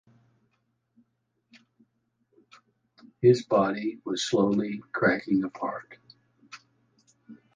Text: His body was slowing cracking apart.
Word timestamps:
His 3.21 3.45
body 3.45 3.99
was 4.03 4.23
slowing 4.27 4.81
cracking 4.91 5.43
apart. 5.43 5.99